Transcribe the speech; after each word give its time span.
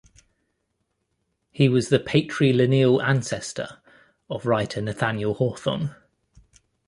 He 1.51 1.69
was 1.69 1.89
the 1.89 1.99
patrilineal 1.99 3.03
ancestor 3.03 3.83
of 4.31 4.47
writer 4.47 4.81
Nathaniel 4.81 5.35
Hawthorne. 5.35 5.93